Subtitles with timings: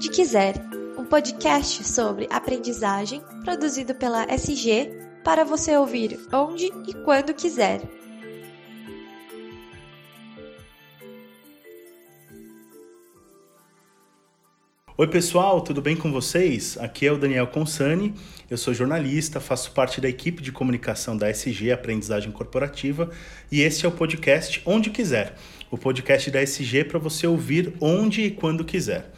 [0.00, 0.54] Onde Quiser,
[0.96, 4.90] um podcast sobre aprendizagem produzido pela SG
[5.22, 7.82] para você ouvir onde e quando quiser.
[14.96, 16.78] Oi, pessoal, tudo bem com vocês?
[16.78, 18.14] Aqui é o Daniel Consani,
[18.48, 23.10] eu sou jornalista, faço parte da equipe de comunicação da SG Aprendizagem Corporativa
[23.52, 25.34] e este é o podcast Onde Quiser,
[25.70, 29.12] o podcast da SG para você ouvir onde e quando quiser.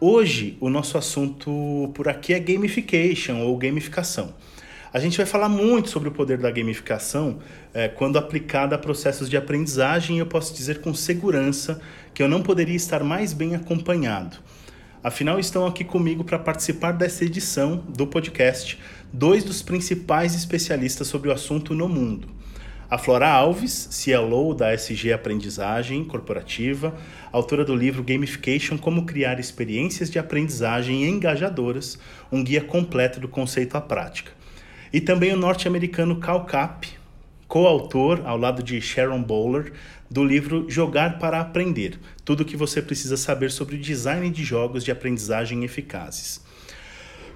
[0.00, 4.32] Hoje, o nosso assunto por aqui é gamification ou gamificação.
[4.92, 7.40] A gente vai falar muito sobre o poder da gamificação
[7.74, 11.80] é, quando aplicada a processos de aprendizagem e eu posso dizer com segurança
[12.14, 14.36] que eu não poderia estar mais bem acompanhado.
[15.02, 18.78] Afinal, estão aqui comigo para participar dessa edição do podcast
[19.12, 22.37] dois dos principais especialistas sobre o assunto no mundo.
[22.90, 26.96] A Flora Alves, CLO da SG Aprendizagem Corporativa,
[27.30, 31.98] autora do livro Gamification: Como Criar Experiências de Aprendizagem Engajadoras,
[32.32, 34.32] um guia completo do conceito à prática.
[34.90, 36.88] E também o norte-americano Cal Cap,
[37.46, 39.74] coautor, ao lado de Sharon Bowler,
[40.10, 44.42] do livro Jogar para Aprender: Tudo o que você precisa saber sobre o design de
[44.42, 46.40] jogos de aprendizagem eficazes.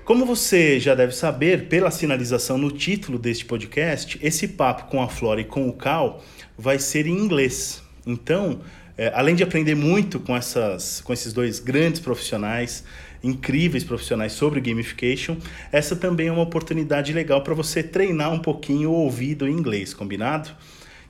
[0.05, 5.09] Como você já deve saber, pela sinalização no título deste podcast, esse papo com a
[5.09, 6.21] Flora e com o Cal
[6.59, 7.81] vai ser em inglês.
[8.05, 8.61] Então,
[8.99, 12.83] é, além de aprender muito com, essas, com esses dois grandes profissionais,
[13.23, 15.37] incríveis profissionais sobre gamification,
[15.71, 19.95] essa também é uma oportunidade legal para você treinar um pouquinho o ouvido em inglês,
[19.95, 20.51] combinado?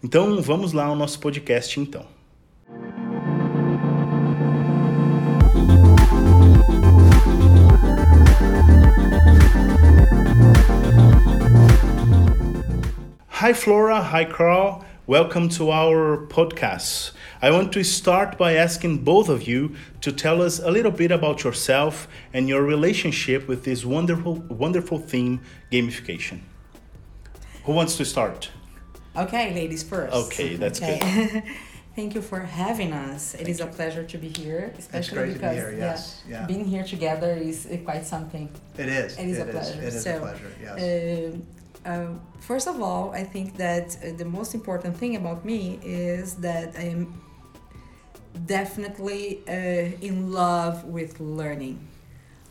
[0.05, 2.22] Então vamos lá ao nosso podcast então.
[13.43, 14.85] Hi Flora, hi Karl.
[15.09, 17.11] Welcome to our podcast.
[17.43, 21.11] I want to start by asking both of you to tell us a little bit
[21.11, 25.41] about yourself and your relationship with this wonderful wonderful theme
[25.73, 26.43] gamification.
[27.65, 28.53] Who wants to start?
[29.17, 30.15] Okay, ladies first.
[30.15, 31.01] Okay, that's okay.
[31.01, 31.43] good.
[31.97, 33.35] Thank you for having us.
[33.35, 36.43] It Thank is a pleasure to be here, especially to be because here, yes, yeah,
[36.43, 36.47] yeah.
[36.47, 38.49] being here together is uh, quite something.
[38.79, 39.19] It is.
[39.19, 39.83] It is a It pleasure.
[39.83, 40.53] It is so, a pleasure.
[40.63, 41.35] Yes.
[41.35, 41.43] um,
[41.85, 42.07] uh,
[42.41, 46.75] first of all, I think that uh, the most important thing about me is that
[46.77, 47.21] I am
[48.47, 49.53] definitely uh,
[50.01, 51.79] in love with learning.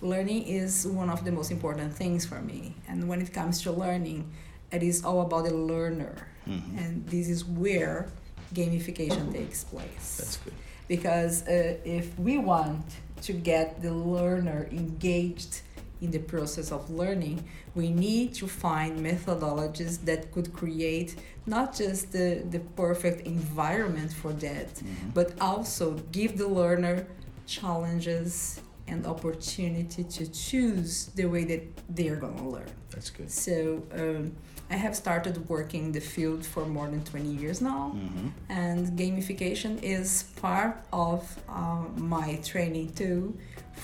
[0.01, 3.71] Learning is one of the most important things for me, and when it comes to
[3.71, 4.31] learning,
[4.71, 6.77] it is all about the learner, Mhm.
[6.77, 8.07] and this is where
[8.53, 10.53] gamification takes place That's good.
[10.87, 12.83] because uh, if we want
[13.21, 15.61] to get the learner engaged
[16.01, 17.37] in the process of learning
[17.75, 24.33] we need to find methodologies that could create not just the, the perfect environment for
[24.33, 25.13] that Mhm.
[25.13, 27.05] but also give the learner
[27.45, 31.61] challenges and opportunity to choose the way that
[31.97, 33.29] they are going to learn That's good.
[33.31, 34.23] so um,
[34.69, 38.31] i have started working in the field for more than 20 years now Mhm.
[38.49, 40.09] and gamification is
[40.47, 40.75] part
[41.09, 41.19] of
[41.59, 41.83] uh,
[42.15, 43.19] my training too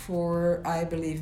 [0.05, 1.21] for i believe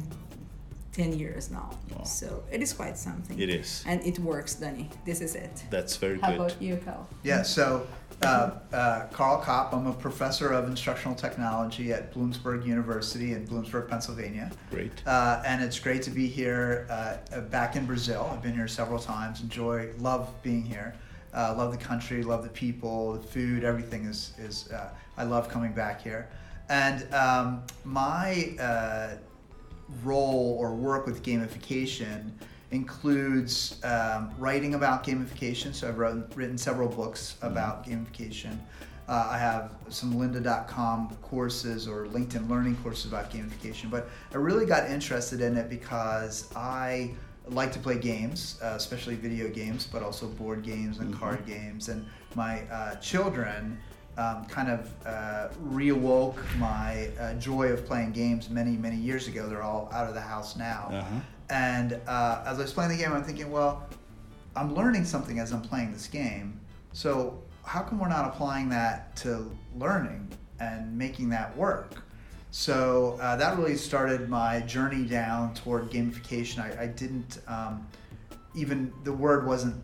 [0.95, 2.03] 10 years now Wow.
[2.05, 3.83] so it is quite something It is.
[3.85, 6.35] and it works danny this is it That's very how good.
[6.51, 7.07] about you Cal?
[7.23, 7.41] Yeah.
[7.43, 7.85] So,
[8.21, 9.73] uh, uh, Karl Kapp.
[9.73, 14.49] I'm a professor of instructional technology at Bloomsburg University in Bloomsburg, Pennsylvania.
[14.71, 14.91] Great.
[15.05, 18.29] Uh, and it's great to be here uh, uh, back in Brazil.
[18.31, 19.41] I've been here several times.
[19.41, 20.95] Enjoy, love being here.
[21.33, 23.63] Uh, love the country, love the people, the food.
[23.65, 24.71] Everything is is.
[24.71, 26.29] Uh, I love coming back here.
[26.69, 29.15] And um, my uh,
[30.03, 32.31] role or work with gamification
[32.71, 35.73] includes um, writing about gamification.
[35.73, 38.57] So I've written, written several books about gamification.
[39.07, 44.65] Uh, I have some lynda.com courses or LinkedIn learning courses about gamification, but I really
[44.65, 47.13] got interested in it because I
[47.47, 51.89] like to play games, uh, especially video games, but also board games and card games.
[51.89, 52.03] And
[52.33, 53.77] my uh, children
[54.17, 59.47] um, kind of uh, reawoke my uh, joy of playing games many, many years ago.
[59.47, 60.89] They're all out of the house now.
[60.91, 61.19] Uh-huh.
[61.49, 63.87] And uh, as I was playing the game, I'm thinking, well,
[64.55, 66.59] I'm learning something as I'm playing this game.
[66.93, 70.29] So how come we're not applying that to learning
[70.59, 72.03] and making that work?
[72.51, 76.59] So uh, that really started my journey down toward gamification.
[76.59, 77.85] I, I didn't um,
[78.55, 79.75] even the word wasn't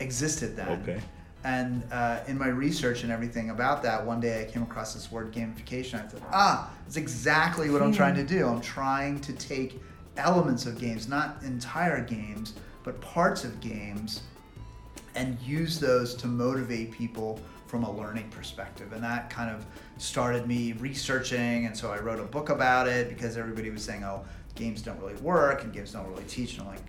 [0.00, 0.80] existed then.
[0.80, 1.00] Okay.
[1.42, 5.10] And uh, in my research and everything about that, one day I came across this
[5.10, 5.94] word gamification.
[6.04, 8.46] I thought, ah, it's exactly what I'm trying to do.
[8.46, 9.80] I'm trying to take
[10.16, 12.54] elements of games, not entire games,
[12.84, 14.22] but parts of games,
[15.14, 18.92] and use those to motivate people from a learning perspective.
[18.92, 19.64] And that kind of
[19.96, 21.66] started me researching.
[21.66, 24.24] And so I wrote a book about it because everybody was saying, oh,
[24.56, 26.54] games don't really work and games don't really teach.
[26.54, 26.82] And I'm like,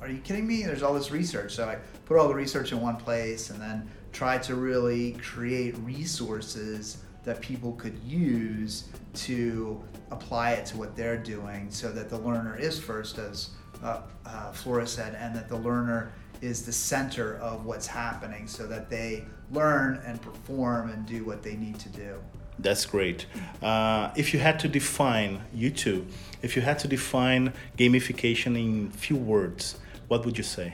[0.00, 0.62] are you kidding me?
[0.62, 1.54] There's all this research.
[1.54, 5.76] So I put all the research in one place and then tried to really create
[5.78, 12.18] resources that people could use to apply it to what they're doing so that the
[12.18, 13.50] learner is first, as
[13.82, 18.66] uh, uh, Flora said, and that the learner is the center of what's happening so
[18.66, 22.18] that they learn and perform and do what they need to do.
[22.60, 23.26] That's great.
[23.62, 26.06] Uh, if you had to define, you two,
[26.42, 29.78] if you had to define gamification in few words,
[30.08, 30.72] what would you say?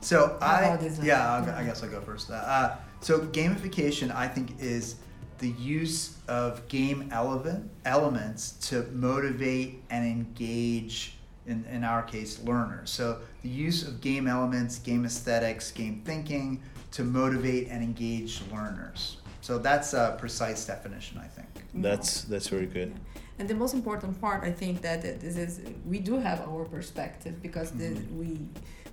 [0.00, 1.06] So I, about this one?
[1.06, 2.30] yeah, I'll, guess I'll go first.
[2.30, 4.96] Uh, so gamification, I think, is
[5.38, 11.12] the use of game element elements to motivate and engage.
[11.46, 12.90] In, in our case, learners.
[12.90, 16.60] So the use of game elements, game aesthetics, game thinking
[16.90, 19.18] to motivate and engage learners.
[19.42, 21.46] So that's a precise definition, I think.
[21.72, 22.98] That's that's very good.
[23.38, 27.42] And the most important part, I think, that this is we do have our perspective
[27.42, 28.18] because Mm-hmm.
[28.18, 28.38] we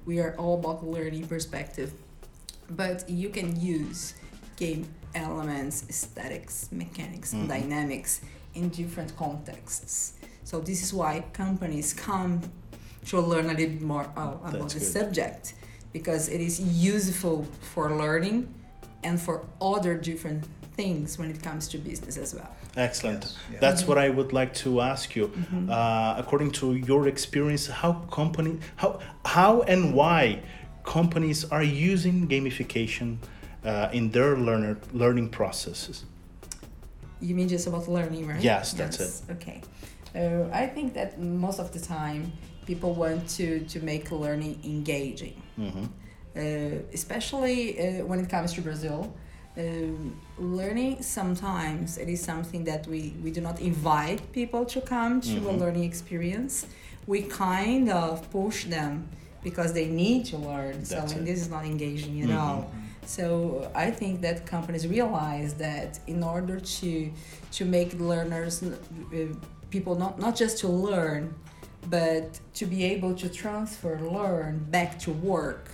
[0.06, 1.94] we are all about learning perspective,
[2.70, 4.16] but you can use
[4.58, 4.86] game
[5.16, 7.48] elements, aesthetics, mechanics, Mhm.
[7.48, 8.22] dynamics
[8.54, 10.14] in different contexts.
[10.44, 12.42] So this is why companies come
[13.08, 14.92] to learn a little more uh, about That's the good.
[15.00, 15.54] subject
[15.94, 18.48] because it is useful for learning
[19.04, 20.44] and for other different
[20.76, 22.52] things when it comes to business as well.
[22.76, 23.24] Excellent.
[23.24, 23.60] Yes, yeah.
[23.60, 25.28] That's what I would like to ask you.
[25.28, 25.70] Mm-hmm.
[25.70, 30.42] Uh, according to your experience, how company, how how and why
[30.84, 33.18] companies are using gamification
[33.64, 36.06] uh, in their learner learning processes?
[37.22, 38.42] You mean just about learning, right?
[38.42, 39.22] Yes, that's it.
[39.32, 39.62] Okay.
[40.16, 42.32] Uh, I think that most of the time
[42.66, 45.86] people want to, to make learning engaging, hmm
[46.36, 46.40] uh,
[46.94, 49.14] especially uh, when it comes to Brazil.
[49.56, 55.22] Um, learning sometimes it is something that we, we do not invite people to come
[55.22, 55.60] to a Mhm.
[55.60, 56.66] learning experience.
[57.06, 59.08] We kind of push them
[59.44, 60.84] because they need to learn.
[60.86, 62.40] So That's and this is not engaging at Mhm.
[62.40, 62.72] all.
[63.06, 67.12] So I think that companies realize that in order to
[67.58, 68.70] to make learners, uh,
[69.70, 71.24] people not not just to learn,
[71.90, 75.70] but to be able to transfer learn back to work,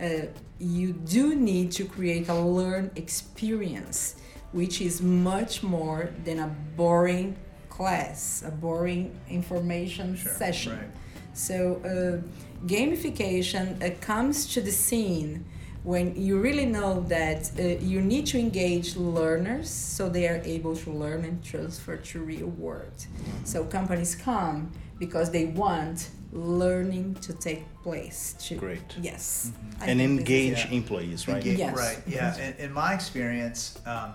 [0.00, 0.26] uh,
[0.58, 4.16] you do need to create a learn experience,
[4.52, 7.36] which is much more than a boring
[7.68, 10.78] class, a boring information Sure, session.
[10.78, 10.90] right.
[11.34, 15.44] So uh, gamification uh, comes to the scene
[15.84, 20.74] when you really know that uh, you need to engage learners so they are able
[20.74, 23.06] to learn and transfer to real world.
[23.44, 28.34] So companies come because they want learning to take place.
[28.40, 28.82] To Great.
[29.00, 29.50] yes,
[29.80, 30.70] I And think this is- engage yeah.
[30.76, 31.42] employees, right?
[31.42, 31.76] Enga- Yes.
[31.76, 31.98] Right.
[32.06, 32.36] Yeah.
[32.38, 34.12] In, in my experience, um,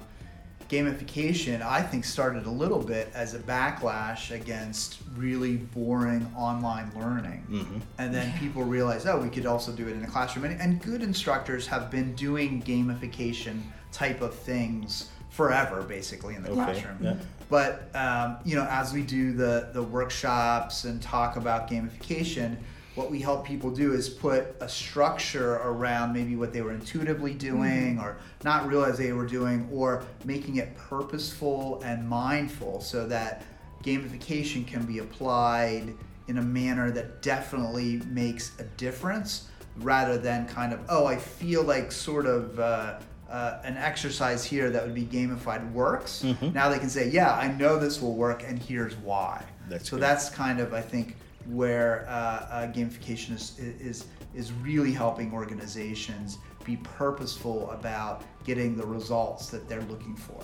[0.69, 7.39] gamification I think started a little bit as a backlash against really boring online learning.
[7.49, 10.45] hmm And then people realized, oh, we could also do it in the classroom.
[10.45, 16.51] And, and good instructors have been doing gamification type of things forever, basically, in the
[16.51, 16.63] Okay.
[16.63, 16.97] classroom.
[17.01, 17.15] Yeah.
[17.49, 22.57] But um, you know, as we do the the workshops and talk about gamification,
[22.95, 27.33] what we help people do is put a structure around maybe what they were intuitively
[27.33, 33.43] doing or not realize they were doing, or making it purposeful and mindful, so that
[33.83, 35.93] gamification can be applied
[36.27, 41.63] in a manner that definitely makes a difference, rather than kind of oh, I feel
[41.63, 42.59] like sort of.
[42.59, 42.99] Uh,
[43.31, 46.23] uh, an exercise here that would be gamified works.
[46.25, 46.53] Mhm.
[46.53, 49.43] Now they can say, yeah, I know this will work, and here's why.
[49.69, 50.03] That's so good.
[50.03, 51.15] that's kind of I think
[51.47, 58.85] where uh, uh, gamification is, is is really helping organizations be purposeful about getting the
[58.85, 60.41] results that they're looking for.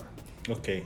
[0.48, 0.82] Okay.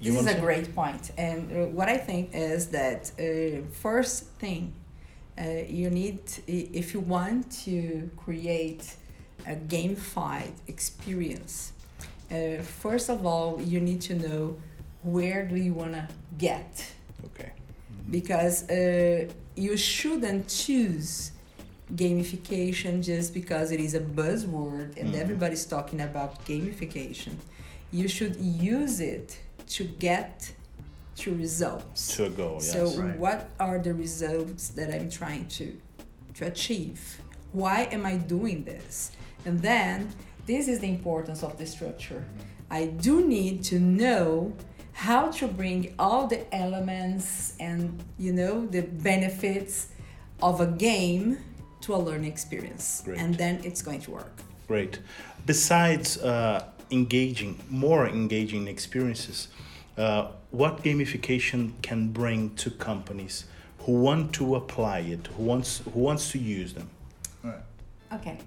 [0.00, 4.24] This is want a to- great point, and what I think is that uh, first
[4.42, 4.72] thing
[5.38, 5.44] uh,
[5.80, 8.94] you need i- if you want to create
[9.46, 11.72] a gamified experience.
[12.30, 14.56] Uh, first of all, you need to know
[15.02, 16.06] where do you want to
[16.38, 16.84] get
[17.24, 17.52] Okay.
[18.10, 21.30] because uh, you shouldn't choose
[21.94, 25.20] gamification just because it is a buzzword and Mhm.
[25.22, 27.34] everybody's talking about gamification.
[27.92, 28.36] You should
[28.76, 29.38] use it
[29.76, 30.52] to get
[31.22, 32.16] to results.
[32.16, 32.72] To a goal, yes.
[32.72, 33.18] So Right.
[33.18, 35.66] what are the results that I'm trying to
[36.38, 37.00] to achieve?
[37.52, 39.12] Why am I doing this?
[39.46, 40.12] And then
[40.44, 42.24] this is the importance of the structure.
[42.70, 44.52] I do need to know
[44.92, 49.88] how to bring all the elements and you know the benefits
[50.42, 51.38] of a game
[51.82, 53.02] to a learning experience.
[53.04, 53.18] Great.
[53.18, 54.32] And then it's going to work.
[54.66, 54.98] Great.
[55.44, 59.48] Besides uh, engaging, more engaging experiences,
[59.96, 63.44] uh, what gamification can bring to companies
[63.80, 66.90] who want to apply it, who wants who wants to use them?
[67.44, 67.60] All right.
[68.14, 68.38] Okay.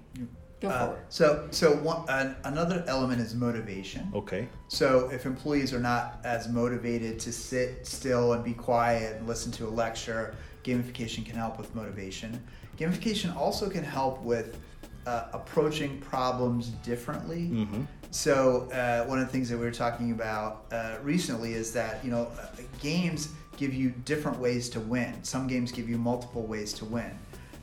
[0.60, 1.00] Go Uh, forward.
[1.08, 4.10] so, so one, an, another element is motivation.
[4.14, 4.48] Okay.
[4.68, 9.50] So, if employees are not as motivated to sit still and be quiet and listen
[9.52, 12.42] to a lecture, gamification can help with motivation.
[12.78, 14.58] Gamification also can help with
[15.06, 17.46] uh, approaching problems differently.
[17.48, 21.72] hmm So uh, one of the things that we were talking about uh, recently is
[21.72, 22.46] that you know uh,
[22.82, 25.12] games give you different ways to win.
[25.22, 27.10] Some games give you multiple ways to win,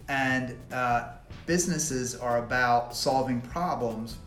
[0.09, 1.09] and uh,
[1.45, 4.17] businesses are about solving problems,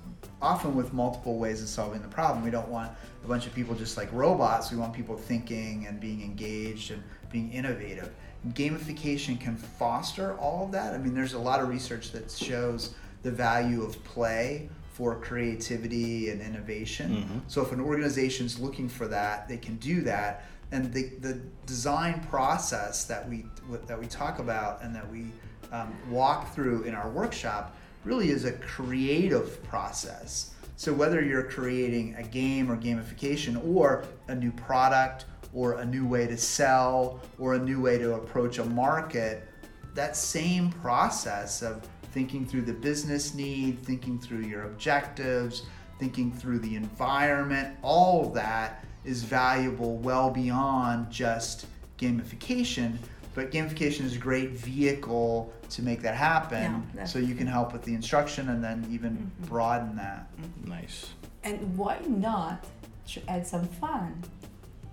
[0.42, 2.44] often with multiple ways of solving the problem.
[2.44, 2.90] We don't want
[3.24, 4.70] a bunch of people just like robots.
[4.70, 8.10] We want people thinking and being engaged and being innovative.
[8.48, 10.94] Gamification can foster all of that.
[10.94, 16.30] I mean, there's a lot of research that shows the value of play for creativity
[16.30, 17.24] and innovation.
[17.24, 17.40] Mhm.
[17.50, 20.44] So if an organization's looking for that, they can do that.
[20.72, 23.44] And the, the design process that we
[23.86, 25.32] that we talk about and that we
[25.72, 30.52] um, walk through in our workshop really is a creative process.
[30.76, 36.06] So whether you're creating a game or gamification or a new product or a new
[36.06, 39.46] way to sell or a new way to approach a market,
[39.94, 45.64] that same process of thinking through the business need, thinking through your objectives,
[45.98, 51.66] thinking through the environment, all that is valuable well beyond just
[51.98, 52.96] gamification.
[53.34, 56.90] But gamification is a great vehicle to make that happen.
[56.96, 60.28] Yeah, so you can help with the instruction and then even broaden that.
[60.64, 61.10] Nice.
[61.44, 62.64] And why not
[63.08, 64.22] to add some fun?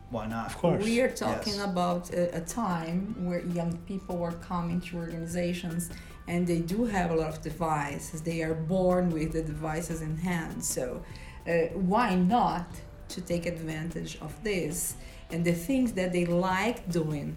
[0.10, 0.48] Why not?
[0.48, 0.84] Of course.
[0.84, 1.66] We are talking Yes.
[1.66, 5.90] about a, a time where young people are coming to organizations
[6.28, 8.22] and they do have a lot of devices.
[8.22, 10.64] They are born with the devices in hand.
[10.64, 11.04] So,
[11.48, 12.68] uh, why not
[13.10, 14.96] to take advantage of this
[15.32, 17.36] and the things that they like doing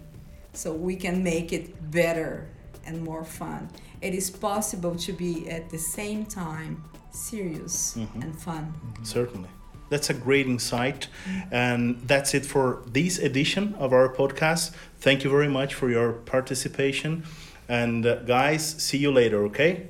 [0.53, 2.47] so we can make it better
[2.85, 3.69] and more fun?
[4.01, 8.23] It is possible to be at the same time serious Mhm.
[8.23, 8.73] and fun.
[9.03, 9.49] Certainly.
[9.89, 11.07] That's a great insight.
[11.51, 14.71] And that's it for this edition of our podcast.
[14.99, 17.23] Thank you very much for your participation.
[17.67, 19.87] And uh, guys, see you later, okay?